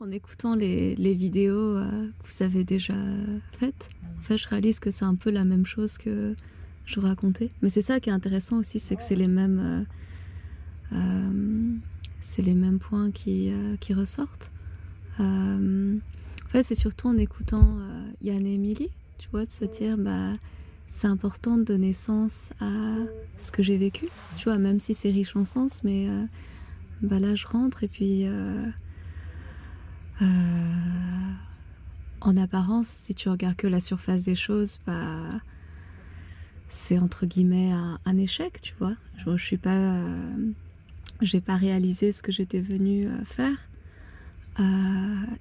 [0.00, 2.94] en écoutant les, vidéos euh, que vous avez déjà
[3.52, 3.88] faites.
[4.18, 6.36] En fait, je réalise que c'est un peu la même chose que
[6.84, 7.48] je vous racontais.
[7.62, 9.88] Mais c'est ça qui est intéressant aussi, c'est que c'est les mêmes,
[10.92, 11.76] euh, euh,
[12.20, 14.50] c'est les mêmes points qui, qui ressortent.
[15.18, 17.78] En fait, c'est surtout en écoutant
[18.22, 18.88] Yann et Emily,
[19.18, 20.34] tu vois, de se dire, bah,
[20.86, 22.94] c'est important de donner sens à
[23.36, 24.06] ce que j'ai vécu,
[24.36, 26.08] tu vois, même si c'est riche en sens, mais
[27.02, 28.26] bah là, je rentre et puis.
[30.22, 31.32] Euh,
[32.20, 35.40] en apparence, si tu regardes que la surface des choses, bah,
[36.68, 38.94] c'est entre guillemets un, échec, tu vois.
[39.16, 40.50] Je, je suis pas, euh,
[41.20, 43.56] j'ai pas réalisé ce que j'étais venue euh, faire,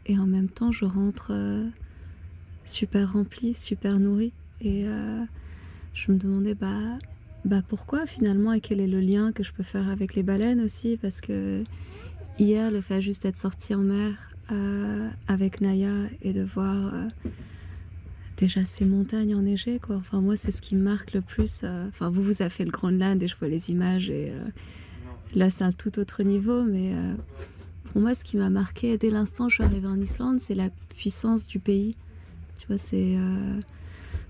[0.05, 1.33] et en même temps, je rentre
[2.65, 4.31] super remplie, super nourrie,
[4.61, 4.85] et
[5.95, 6.99] je me demandais bah,
[7.43, 10.61] bah pourquoi finalement et quel est le lien que je peux faire avec les baleines
[10.61, 11.63] aussi, parce que
[12.37, 17.07] hier, le fait juste d'être sortie en mer euh, avec Naya et de voir euh,
[18.37, 19.95] déjà ces montagnes enneigées quoi.
[19.97, 21.61] Enfin moi c'est ce qui me marque le plus.
[21.63, 24.31] euh, Enfin vous vous avez fait le Groenland et je vois les images et
[25.35, 26.93] là c'est un tout autre niveau mais
[27.91, 30.55] pour moi ce qui m'a marqué dès l'instant où je suis arrivée en Islande c'est
[30.55, 31.95] la puissance du pays.
[32.59, 33.17] Tu vois c'est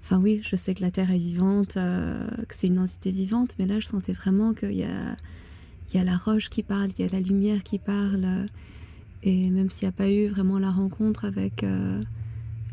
[0.03, 3.65] Enfin oui, je sais que la Terre est vivante, que c'est une entité vivante, mais
[3.65, 5.17] là je sentais vraiment qu'il y a,
[5.91, 8.45] il y a la roche qui parle, il y a la lumière qui parle.
[9.27, 12.01] Et même s'il n'y a pas eu vraiment la rencontre avec euh,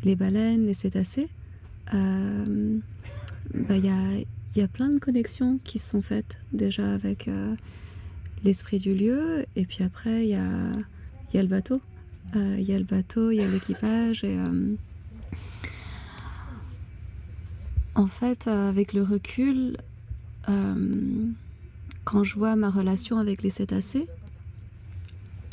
[0.05, 1.28] les baleines, les cétacés,
[1.92, 2.78] euh,
[3.52, 4.24] bah, il y, a,
[4.55, 7.56] y a plein de connexions qui se sont faites déjà avec euh,
[8.44, 9.47] l'esprit du lieu.
[9.56, 10.77] Et puis après, il y a,
[11.32, 11.80] y a le bateau.
[12.36, 14.25] Il y a le bateau, il y a l'équipage.
[14.25, 14.36] Et
[17.94, 19.77] en fait, avec le recul,
[22.02, 24.08] quand je vois ma relation avec les cétacés,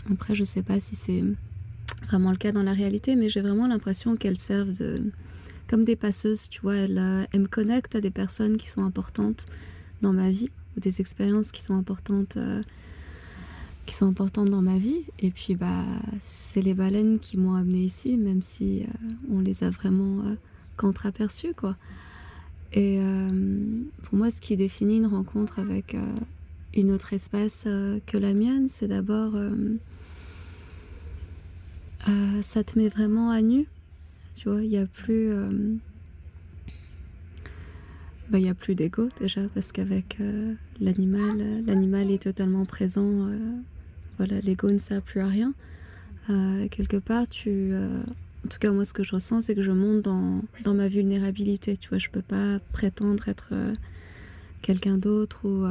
[0.10, 1.24] après, je sais pas si c'est
[2.08, 5.12] vraiment le cas dans la réalité, mais j'ai vraiment l'impression qu'elles servent de,
[5.68, 6.76] comme des passeuses, tu vois.
[6.76, 9.46] Elles, euh, elles me connectent à des personnes qui sont importantes
[10.02, 12.64] dans ma vie, ou des expériences qui sont importantes, euh,
[13.86, 15.04] qui sont importantes dans ma vie.
[15.20, 15.86] Et puis, bah,
[16.20, 20.36] c'est les baleines qui m'ont amené ici, même si euh, on les a vraiment euh,
[20.78, 21.76] qu'entreaperçues, quoi.
[22.74, 23.30] Et euh,
[24.04, 25.96] pour moi, ce qui définit une rencontre avec
[26.74, 29.50] une autre espèce euh, que la mienne, c'est d'abord euh,
[32.08, 33.68] euh, ça te met vraiment à nu.
[34.36, 35.32] Tu vois, il n'y a plus.
[35.32, 35.76] euh,
[38.34, 40.18] il y a plus d'ego déjà, parce qu'avec
[40.80, 43.28] l'animal, l'animal est totalement présent.
[44.18, 45.54] voilà, l'ego ne sert plus à rien.
[46.28, 47.74] Quelque part, tu.
[47.76, 50.88] en tout cas, moi, ce que je ressens, c'est que je monte dans, dans ma
[50.88, 51.76] vulnérabilité.
[51.76, 53.54] Tu vois, je peux pas prétendre être
[54.62, 55.66] quelqu'un d'autre ou.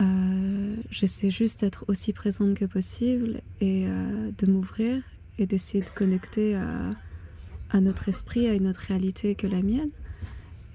[0.00, 5.02] Euh, J'essaie juste d'être aussi présente que possible et euh, de m'ouvrir
[5.38, 6.94] et d'essayer de connecter à,
[7.70, 9.90] à notre esprit, à une autre réalité que la mienne.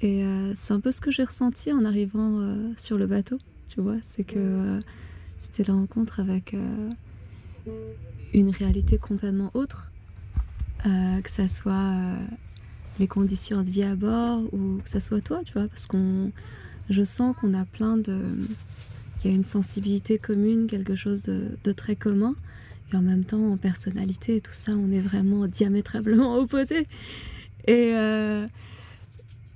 [0.01, 3.81] Et euh, c'est un peu ce que j'ai ressenti en arrivant sur le bateau, tu
[3.81, 4.79] vois, c'est que
[5.37, 6.55] c'était la rencontre avec
[8.33, 9.91] une réalité complètement autre,
[10.83, 11.93] que ça soit
[12.99, 16.31] les conditions de vie à bord ou que ça soit toi, tu vois, parce qu'on,
[16.89, 18.37] je sens qu'on a plein de,
[19.23, 22.35] il y a une sensibilité commune, quelque chose de, très commun,
[22.91, 26.87] et en même temps en personnalité tout ça, on est vraiment diamétralement opposés.
[27.65, 28.47] Et euh,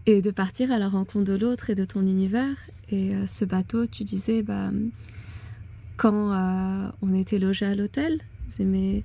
[0.08, 2.56] et de partir à la rencontre de l'autre et de ton univers.
[2.90, 4.72] Et euh, ce bateau, tu disais, bah,
[5.96, 8.20] quand euh, on était logé à l'hôtel,
[8.60, 9.04] mais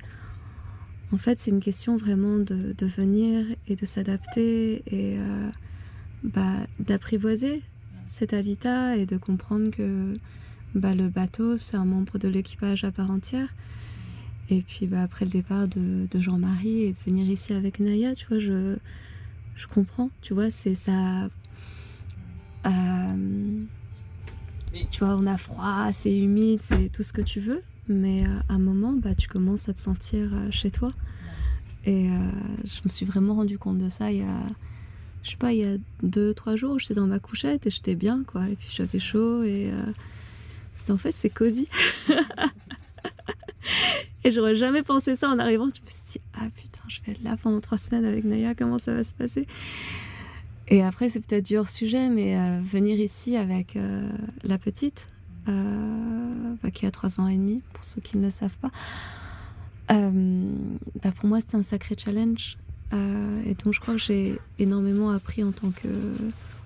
[1.12, 5.18] en fait, c'est une question vraiment de, de venir et de s'adapter et
[6.24, 7.62] bah, d'apprivoiser
[8.06, 10.18] cet habitat et de comprendre que
[10.76, 13.48] bah, le bateau, c'est un membre de l'équipage à part entière.
[14.50, 18.26] Et puis bah, après le départ de, Jean-Marie et de venir ici avec Naya, tu
[18.26, 18.76] vois, je,
[19.56, 21.28] je comprends, tu vois, c'est ça.
[22.66, 23.64] Euh,
[24.90, 28.38] tu vois, on a froid, c'est humide, c'est tout ce que tu veux, mais euh,
[28.50, 30.90] à un moment, bah, tu commences à te sentir euh, chez toi.
[31.86, 32.08] Et
[32.64, 34.40] je me suis vraiment rendu compte de ça il y a,
[35.22, 37.94] je sais pas, il y a deux, trois jours, j'étais dans ma couchette et j'étais
[37.94, 38.48] bien, quoi.
[38.48, 39.70] Et puis j'avais chaud et
[40.92, 41.68] en fait, c'est cosy.
[44.24, 45.66] et j'aurais jamais pensé ça en arrivant.
[45.66, 48.54] Je me suis dit, ah putain, je vais être là pendant trois semaines avec Naya,
[48.54, 49.46] comment ça va se passer?
[50.68, 54.08] Et après, c'est peut-être du hors sujet, mais euh, venir ici avec euh,
[54.42, 55.06] la petite,
[55.48, 58.70] euh, bah, qui a trois ans et demi, pour ceux qui ne le savent pas,
[59.88, 62.58] bah, pour moi, c'était un sacré challenge.
[62.92, 65.88] Et donc, je crois que j'ai énormément appris en tant que,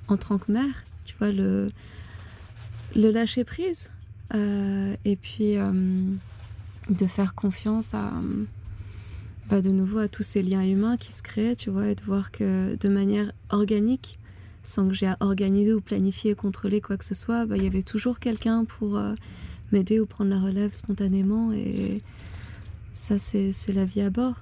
[0.09, 0.85] en tant que mère.
[1.05, 1.71] Tu vois, le,
[2.95, 3.91] le lâcher prise.
[4.35, 5.73] Euh, et puis, euh,
[6.89, 8.13] de faire confiance à,
[9.49, 12.03] bah, de nouveau à tous ces liens humains qui se créent, tu vois, et de
[12.03, 14.19] voir que de manière organique,
[14.63, 17.67] sans que j'ai à organiser ou planifier, contrôler quoi que ce soit, bah, il y
[17.67, 19.15] avait toujours quelqu'un pour euh,
[19.73, 21.53] m'aider ou prendre la relève spontanément.
[21.53, 22.03] Et
[22.93, 24.37] ça, c'est la vie à bord,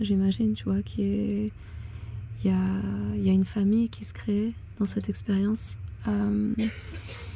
[0.00, 1.52] j'imagine, tu vois, qui.
[2.44, 5.76] Il y a, y a, une famille qui se crée dans cette expérience.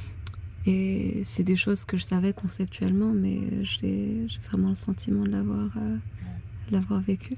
[0.65, 6.99] et c'est des choses que je savais conceptuellement, mais j'ai vraiment le sentiment de l'avoir
[6.99, 7.37] euh, vécu.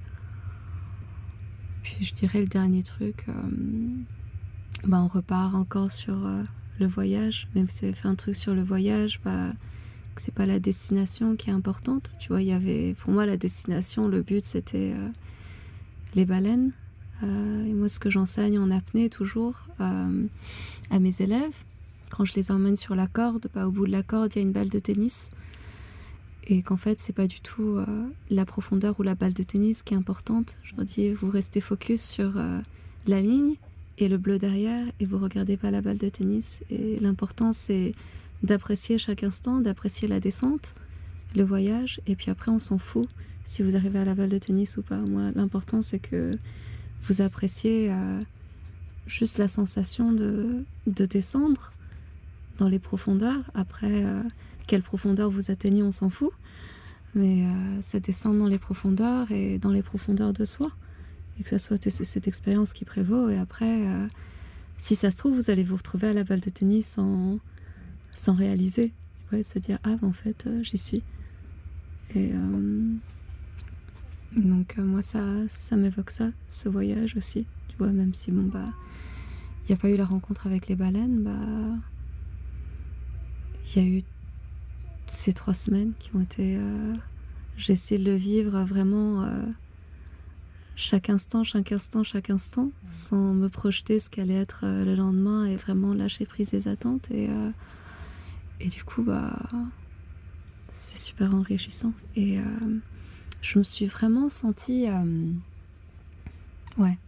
[1.82, 3.32] Puis je dirais le dernier truc, euh,
[4.86, 6.42] bah on repart encore sur euh,
[6.78, 7.48] le voyage.
[7.54, 9.52] Même si j'avais fait un truc sur le voyage, bah,
[10.16, 12.10] c'est pas la destination qui est importante.
[12.18, 14.94] Tu vois, il y avait pour moi la destination, le but c'était
[16.14, 16.72] les baleines.
[17.22, 21.64] et moi, ce que j'enseigne en apnée toujours à mes élèves,
[22.14, 24.38] quand je les emmène sur la corde, bah, au bout de la corde, il y
[24.38, 25.31] a une balle de tennis.
[26.46, 27.87] Et qu'en fait, c'est pas du tout euh,
[28.31, 30.56] la profondeur ou la balle de tennis qui est importante.
[30.62, 32.61] Je leur dis, vous restez focus sur euh,
[33.08, 33.55] la ligne
[33.99, 36.62] et le bleu derrière et vous regardez pas la balle de tennis.
[36.70, 37.94] Et l'important, c'est
[38.44, 40.75] d'apprécier chaque instant, d'apprécier la descente,
[41.34, 42.00] le voyage.
[42.06, 43.08] Et puis après, on s'en fout
[43.44, 44.99] si vous arrivez à la balle de tennis ou pas.
[44.99, 46.38] Moi, l'important, c'est que
[47.08, 48.20] vous appréciez euh,
[49.08, 51.72] juste la sensation de, de descendre
[52.58, 53.50] dans les profondeurs.
[53.54, 54.22] Après, euh,
[54.66, 56.32] quelle profondeur vous atteignez, on s'en fout.
[57.14, 60.70] Mais euh, ça descend dans les profondeurs et dans les profondeurs de soi.
[61.38, 63.28] Et que ça soit cette expérience qui prévaut.
[63.28, 64.06] Et après, euh,
[64.78, 67.38] si ça se trouve, vous allez vous retrouver à la balle de tennis sans,
[68.12, 68.92] sans réaliser.
[69.32, 71.02] Ouais, se dire, ah, ben, en fait, j'y suis.
[72.14, 72.32] Et
[74.36, 77.46] donc, moi, ça, ça m'évoque ça, ce voyage aussi.
[77.68, 78.66] Tu vois, même si, bon, bah,
[79.64, 81.30] il n'y a pas eu la rencontre avec les baleines, bah
[83.64, 84.02] il y a eu
[85.06, 86.56] ces trois semaines qui ont été.
[86.56, 86.94] Euh,
[87.56, 89.46] j'ai essayé de le vivre vraiment euh,
[90.76, 95.46] chaque instant, chaque instant, chaque instant, sans me projeter ce qu'allait être euh, le lendemain
[95.46, 97.11] et vraiment lâcher prise des attentes.
[97.11, 97.28] Et,
[98.61, 99.38] et du coup, bah,
[100.70, 101.93] c'est super enrichissant.
[102.17, 102.38] Et
[103.40, 104.87] je me suis vraiment sentie.
[106.78, 106.99] ouais,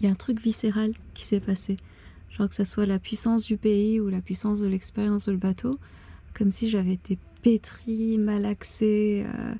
[0.00, 1.78] il y a un truc viscéral qui s'est passé.
[2.30, 5.38] Genre que ce soit la puissance du pays ou la puissance de l'expérience de le
[5.38, 5.78] bateau
[6.36, 9.54] comme si j'avais été pétrie, malaxée, euh,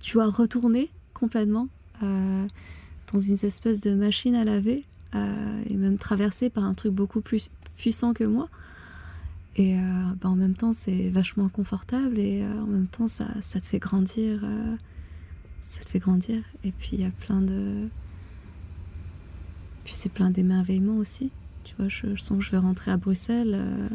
[0.00, 1.68] tu vois, retournée complètement
[2.02, 2.46] euh,
[3.12, 4.84] dans une espèce de machine à laver
[5.14, 8.48] euh, et même traversée par un truc beaucoup plus puissant que moi.
[9.56, 9.76] Et
[10.22, 13.78] bah, en même temps, c'est vachement confortable et en même temps, ça, ça te fait
[13.78, 14.42] grandir.
[15.62, 16.42] ça te fait grandir.
[16.64, 17.88] Et puis, il y a plein de.
[19.84, 21.32] Puis, c'est plein d'émerveillements aussi.
[21.64, 23.90] Tu vois, je, sens que je vais rentrer à Bruxelles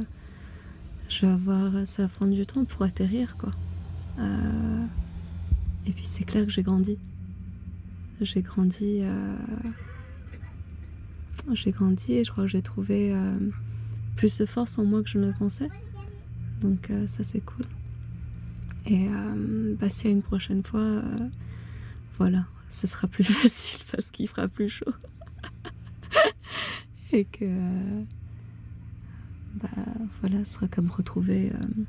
[1.09, 3.51] je vais avoir, ça va prendre du temps pour atterrir, quoi.
[4.19, 4.86] Euh,
[5.86, 6.98] et puis c'est clair que j'ai grandi.
[8.21, 9.00] J'ai grandi.
[9.01, 9.36] Euh,
[11.54, 13.33] j'ai grandi et je crois que j'ai trouvé euh,
[14.15, 15.69] plus de force en moi que je ne pensais.
[16.62, 17.65] Donc ça c'est cool.
[18.88, 19.07] Et
[19.80, 21.03] bah, s'il une prochaine fois,
[22.18, 24.94] voilà, ce sera plus facile parce qu'il fera plus chaud.
[27.12, 27.45] et que
[29.62, 29.69] bah
[30.21, 31.83] voilà, ce sera comme retrouver euh,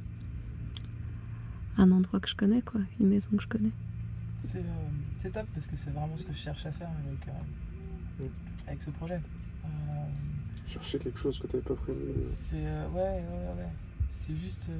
[1.77, 3.73] un endroit que je connais, quoi, une maison que je connais.
[4.43, 8.29] C'est euh, top parce que c'est vraiment ce que je cherche à faire avec, euh,
[8.67, 9.21] avec ce projet.
[10.67, 11.99] Chercher quelque chose que tu n'avais pas prévu.
[12.21, 13.73] C'est ouais, ouais, ouais.
[14.11, 14.71] C'est juste.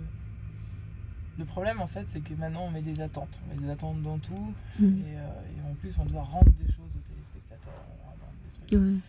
[1.39, 3.41] Le problème en fait, c'est que maintenant on met des attentes.
[3.47, 4.55] On met des attentes dans tout.
[4.79, 4.85] Mm.
[4.87, 7.73] Et, en plus, on doit rendre des choses aux téléspectateurs.
[8.45, 9.03] des trucs.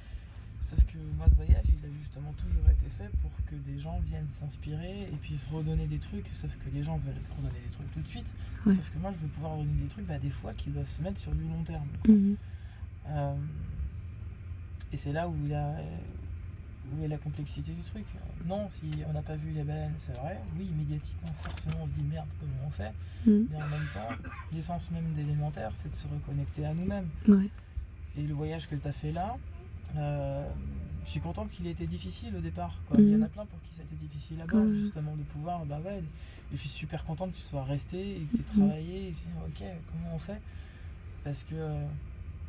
[0.69, 3.99] Sauf que moi, ce voyage, il a justement toujours été fait pour que des gens
[4.01, 6.27] viennent s'inspirer et puis se redonner des trucs.
[6.31, 8.35] Sauf que les gens veulent redonner des trucs tout de suite.
[8.65, 11.01] Sauf que moi, je veux pouvoir redonner des trucs, bah, des fois, qui doivent se
[11.01, 11.87] mettre sur du long terme.
[12.07, 12.35] Mhm.
[13.07, 13.33] Euh,
[14.93, 15.77] et c'est là où, il a,
[16.93, 18.05] où est la complexité du truc.
[18.45, 20.39] Non, si on n'a pas vu les baleines, c'est vrai.
[20.55, 22.93] Oui, médiatiquement, forcément, on se dit merde, comment on fait?
[23.25, 23.47] Mhm.
[23.49, 27.09] Mais en même temps, l'essence même d'élémentaire, c'est de se reconnecter à nous-mêmes.
[28.15, 29.35] Et le voyage que tu as fait là,
[29.97, 30.47] euh,
[31.05, 32.75] je suis contente qu'il ait été difficile au départ.
[32.97, 33.29] Il y en a mhm.
[33.29, 35.65] plein pour qui ça a été difficile là-bas, justement, de pouvoir.
[35.65, 36.03] Bah ouais,
[36.51, 39.07] je suis super contente que tu sois resté et que tu aies travaillé.
[39.07, 39.13] Et
[39.47, 40.39] ok, comment on fait?
[41.23, 41.55] Parce que.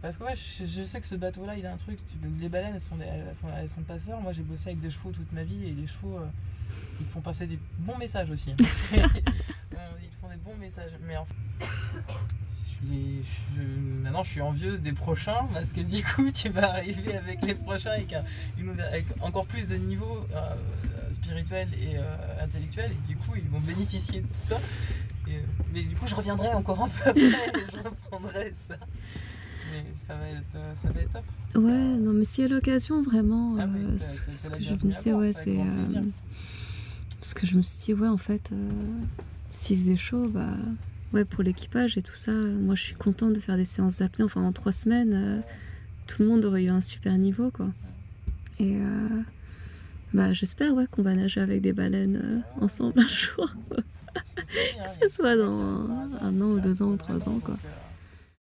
[0.03, 1.99] Parce que ouais, je, sais que ce bateau-là, il a un truc.
[2.41, 4.21] les baleines, elles sont, elles, sont passeurs.
[4.23, 6.27] Moi, j'ai bossé avec des chevaux toute ma vie et les chevaux, euh,
[7.01, 8.55] ils font passer des bons messages aussi.
[10.31, 10.93] des bons messages.
[11.07, 11.35] Mais en fait,
[14.03, 17.55] maintenant je suis envieuse des prochains parce que du coup tu vas arriver avec les
[17.55, 18.15] prochains avec,
[19.21, 20.55] encore plus de niveau euh,
[21.11, 24.57] spirituel et euh, intellectuel et du coup ils vont bénéficier de tout ça
[25.73, 28.77] mais du coup, je reviendrai encore un peu après et je reprendrai ça.
[29.71, 31.63] Mais ça va être, ça va être top.
[31.63, 35.61] Ouais, non, mais si à l'occasion, vraiment, Ah euh, ce que je me ouais, c'est
[35.61, 36.03] avec euh,
[37.21, 38.71] parce que je me suis dit, ouais, en fait, euh,
[39.53, 40.55] s'il faisait chaud, bah.
[41.13, 44.25] Ouais, pour l'équipage et tout ça, moi je suis contente de faire des séances d'apnée.
[44.25, 45.41] Enfin, en trois semaines, euh,
[46.07, 47.69] tout le monde aurait eu un super niveau, quoi.
[48.61, 49.09] Et euh,
[50.15, 53.55] bah, j'espère, ouais, qu'on va nager avec des baleines euh, ensemble un jour.
[54.53, 55.89] Que ce soit dans
[56.21, 57.57] un an ou deux ans ou trois ans, quoi.